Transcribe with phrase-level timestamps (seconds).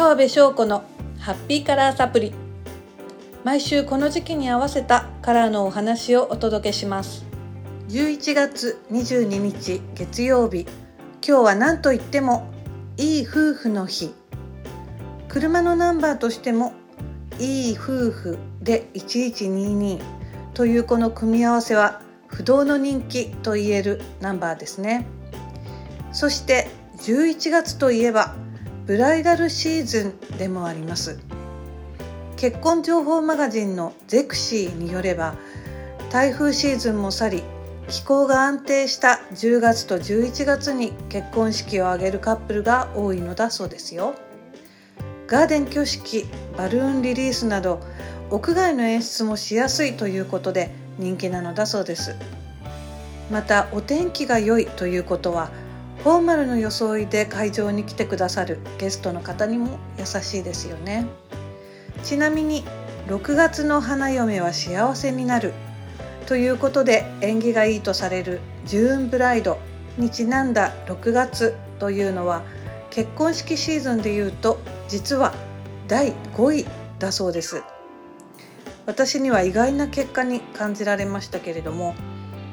[0.00, 0.82] 川辺翔子の
[1.18, 2.32] ハッピーカラーサプリ。
[3.44, 7.26] 毎週この時期に合わせたカラーのお話をお届けします。
[7.90, 10.62] 11月22日月曜日。
[11.22, 12.50] 今日は何と言っても
[12.96, 14.14] いい夫婦の日。
[15.28, 16.72] 車のナンバーとしても
[17.38, 20.00] いい夫婦で1122
[20.54, 25.06] というこの組み合わせは不動の人気と言えるナンバーですね。
[26.10, 28.34] そして11月といえば
[28.90, 31.20] ブライダルシーズンでもあります。
[32.36, 35.36] 結婚情報マガジンのゼクシーによれば
[36.10, 37.42] 台風シーズンも去り
[37.86, 44.16] 気候が安定した10月と11月に結婚式を挙げるカップルが多いのだそうですよ。
[45.28, 46.26] ガーデン挙式
[46.58, 47.78] バルーンリリースなど
[48.28, 52.16] 屋外の演出もしやすいということで人気なのだそうです。
[53.30, 55.52] またお天気が良いということは
[56.02, 61.06] フォーマルの装いで会場に来てくださるゲストの方にも優しいですよね。
[62.02, 62.64] ちなみに
[63.08, 65.52] 6月の花嫁は幸せになる
[66.24, 69.58] ということで縁起がいいとされるジューンブライド
[69.98, 72.44] にちなんだ6月というのは
[72.88, 75.34] 結婚式シーズンでいうと実は
[75.86, 76.66] 第5位
[76.98, 77.62] だそうです。
[78.86, 81.94] 私には意外な結果に感じられましたけれども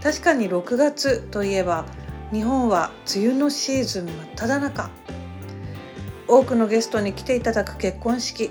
[0.00, 1.84] 確かに6月といえば
[2.32, 4.90] 日本は梅雨のシーズン真っ只中。
[6.26, 8.50] 多くのゲストに来ていただく結婚式。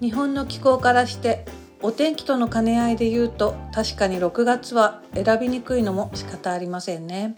[0.00, 1.44] 日本の気候からして
[1.82, 7.36] お天気との兼ね合いで言うと確かに6月は選びにくいのも仕方ありませんね。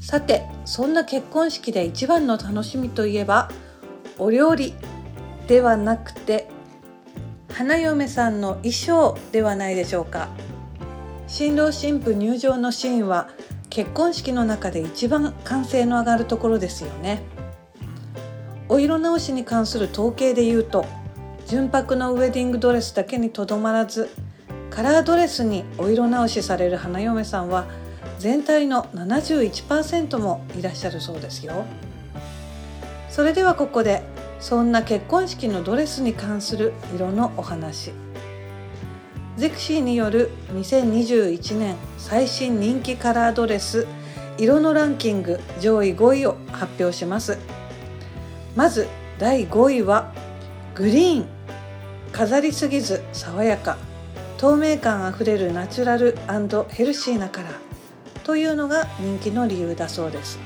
[0.00, 3.50] さてそんな結婚式で一番の楽しみといえば
[4.16, 4.72] お料理
[5.48, 6.48] ではなくて
[7.52, 10.30] 花嫁さんの衣装ではないでしょうか。
[11.26, 13.28] 新郎新婦入場のシーンは
[13.70, 17.22] 結婚式の中で一番歓声の上がるところですよね。
[18.68, 20.84] お色直しに関する統計で言うと
[21.46, 24.10] 純白のウェディングドレスだけにとどまらず
[24.70, 27.66] カラードレスにお色直しされる花嫁さんは
[28.18, 31.64] 全体の71%もいらっしゃるそうですよ。
[33.08, 34.02] それではここで
[34.38, 37.92] そんな結婚式のドレスに関する色のお話。
[39.40, 43.86] ゼクシーによる2021年最新人気カラードレス
[44.36, 47.38] 色のランキング上位5位を発表します。
[48.54, 48.86] まず
[49.18, 50.12] 第5位は
[50.74, 51.26] グリーン。
[52.12, 53.78] 飾りすぎず爽やか。
[54.36, 56.18] 透明感あふれるナチュラル
[56.68, 57.52] ヘルシーなカラー。
[58.24, 60.38] というのが人気の理由だそうです。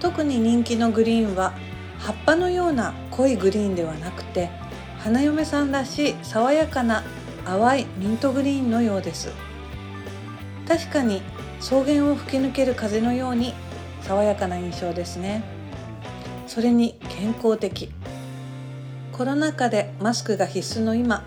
[0.00, 1.54] 特に人気のグリーンは
[1.98, 4.50] 葉っぱのような濃いグリーンではなくて
[4.98, 7.02] 花嫁さんらしい爽やかな
[7.46, 9.30] 淡いミントグリーンのようです。
[10.66, 11.22] 確かに
[11.60, 13.54] 草原を吹き抜ける風のように
[14.02, 15.44] 爽やかな印象ですね。
[16.48, 17.90] それに健康的。
[19.12, 21.24] コロナ禍でマスクが必須の今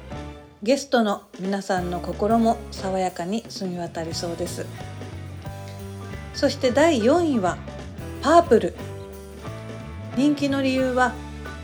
[0.61, 4.65] ゲストの皆さんの心も爽やかに澄み渡りそうです。
[6.33, 7.57] そして第4位は
[8.21, 8.75] パープル。
[10.17, 11.13] 人気の理由は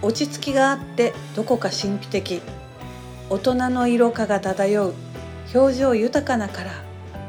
[0.01, 2.41] 落ち着きがあってどこか神秘的。
[3.29, 4.93] 大人の色化が漂う
[5.53, 6.73] 表情豊かなカラー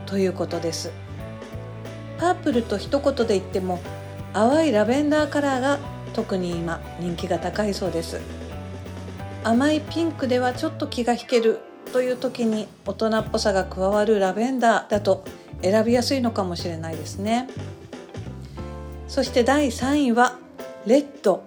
[0.07, 0.91] ということです。
[2.19, 3.81] パープルと一言で言っても
[4.33, 5.79] 淡いラベンダーカラーが
[6.13, 8.21] 特に今人気が高いそうです。
[9.43, 11.61] 甘いピンクではちょっと気が引ける
[11.93, 15.25] という時に大人っぽさが加わるラベンダーだと
[15.63, 17.49] 選びやすいのかもしれないですね。
[19.09, 20.37] そして第3位は
[20.85, 21.45] レッド。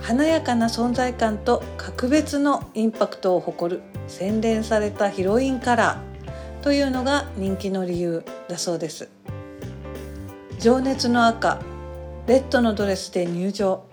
[0.00, 9.08] 華やかな存在感と格別のインパクトを誇る洗練されたヒロインカラーというのが人気の理由だそうです。
[10.58, 11.60] 情熱の赤
[12.26, 13.84] レッドのドレスで入場。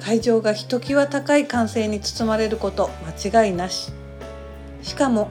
[0.00, 2.90] 会場がひときわ高い歓声に包まれること
[3.22, 3.92] 間違いなし。
[4.82, 5.28] しかも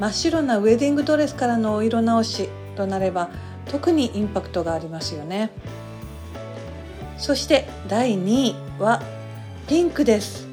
[0.00, 3.30] 真っ白なウェディングドレスからのお色直しとなれば
[3.66, 5.50] 特にインパクトがありますよね。
[7.16, 9.02] そして第2位は
[9.68, 10.48] ピンクです。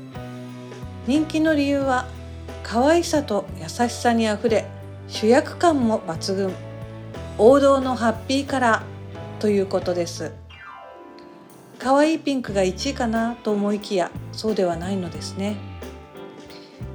[1.08, 2.06] 人気の理由は
[2.64, 4.66] 可愛さと優しさにあふれ
[5.08, 6.54] 主役感も抜群。
[7.38, 10.34] 王道のハッピーカラーということです。
[11.80, 15.56] 可愛いピンクが1位かなと思いきやそうではないのですね。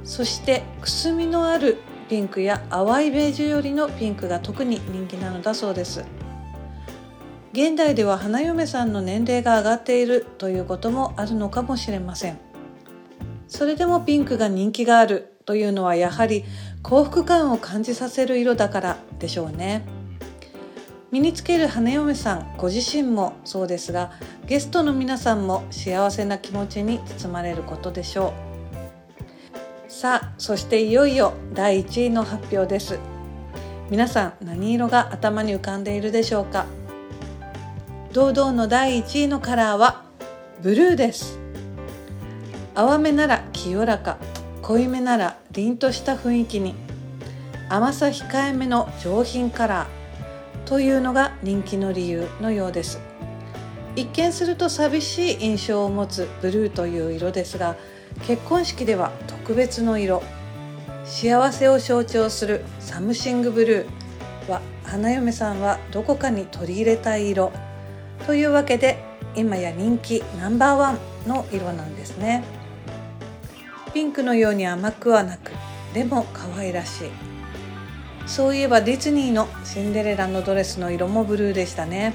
[0.03, 6.05] そしてくすみのあるピンクや淡いベージュよりのピンクが特に人気なのだそうです。
[7.53, 12.37] 現代では花嫁さんの年齢が上がっているということもあるのかもしれません。
[13.49, 16.45] それでもピンクが人気があるというのはやはり
[16.81, 19.83] 幸福感を感じさせる色だからでしょうね。
[21.11, 24.13] 身につける花嫁さんご自身もそうですが
[24.47, 28.33] ゲストの皆さんも幸せな気持ちに包まれることでしょ
[29.87, 29.91] う。
[29.91, 32.97] さあそしていよいよ第1位の発表です。
[33.89, 36.65] 皆さん何色が頭に浮かんでいるでしょうか？
[38.13, 40.03] 堂々の第1位のカラーは
[40.61, 41.39] ブルーです。
[42.75, 44.17] 淡めなら清らか
[44.61, 46.75] 濃いめなら凛とした雰囲気に
[47.69, 52.99] 甘さ控えめの上品カラーというのが人気の理由のようです。
[53.95, 57.77] 一見すると寂しい印象を持つブルーという色ですが
[58.27, 60.21] 結婚式では特別の色
[61.05, 67.53] 幸せを象徴するサムシングブルーは花嫁さんはどこかに取り入れたい色
[68.25, 69.03] というわけで
[69.35, 72.43] 今や人気ナンバーワンの色なんですね。
[73.93, 75.51] ピンクのように甘くはなく
[75.93, 77.09] でも可愛らしい。
[78.27, 82.13] そういえばディズニーのシンデレラのドレスの色もブルーでしたね。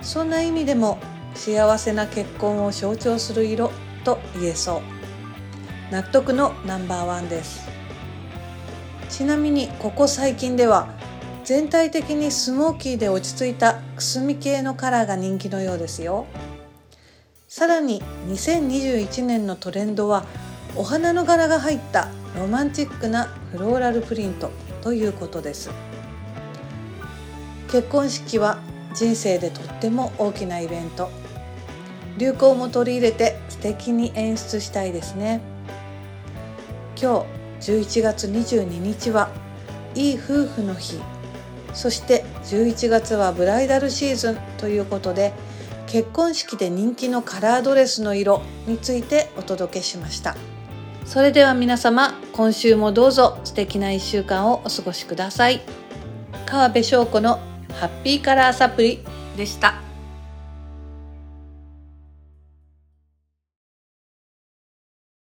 [0.00, 0.98] そんな意味でも
[1.34, 3.70] 幸せな結婚を象徴する色
[4.04, 5.92] と言えそう。
[5.92, 7.68] 納得のナンバーワンです。
[9.10, 10.88] ちなみにここ最近では
[11.44, 16.26] 全体的にスモーキーで落ち着いたくすみ系のカラーが人気のようですよ。
[17.48, 20.24] さらに2021年のトレンドは
[20.76, 24.50] お花の柄が入ったロマンチックなフローラルプリント
[24.82, 25.70] ということです。
[27.70, 28.58] 結婚式は
[28.94, 31.10] 人生でとっても大きなイベント。
[32.18, 35.40] 流行も取り入れて素敵に演出したいですね。
[37.00, 37.26] 今
[37.60, 39.28] 日11月22日は
[39.96, 41.00] いい夫婦の日。
[41.72, 45.32] そして11月はブライダルシーズンということで
[45.86, 50.36] 結婚式で人気のカラードレスの色についてお届けしました
[51.04, 55.60] それでは皆様今週もどうぞ素敵な1週間をお過ごしください
[56.46, 57.40] 川辺翔子の
[57.74, 59.00] ハッピーカラーサプリ
[59.36, 59.91] でした。